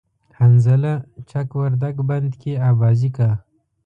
حنظله 0.39 0.93
چک 1.29 1.49
وردگ 1.59 1.95
بند 2.09 2.31
کی 2.41 2.51
آبازی 2.69 3.09
کا 3.15 3.29